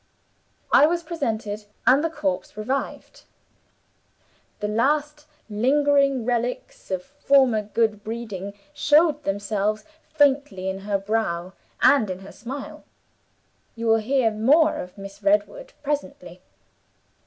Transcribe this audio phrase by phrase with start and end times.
[0.71, 3.21] I was presented, and the corpse revived.
[4.59, 11.53] The last lingering relics of former good breeding showed themselves faintly in her brow
[11.83, 12.83] and in her smile.
[13.75, 16.41] You will hear more of Miss Redwood presently.